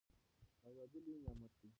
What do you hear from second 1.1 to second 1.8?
نعمت دی.